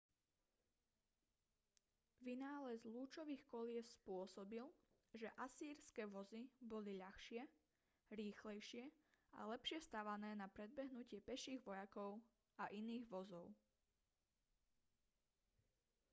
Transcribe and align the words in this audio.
vynález 2.27 2.81
lúčových 2.95 3.43
kolies 3.53 3.85
spôsobil 4.01 4.65
že 5.19 5.27
asýrske 5.45 6.03
vozy 6.15 6.41
boli 6.71 6.91
ľahšie 7.03 7.41
rýchlejšie 8.19 8.83
a 9.37 9.45
lepšie 9.53 9.77
stavané 9.87 10.31
na 10.41 10.47
predbehnutie 10.57 11.19
peších 11.27 11.59
vojakov 11.67 12.11
a 12.57 12.63
iných 12.81 13.05
vozov 13.13 13.45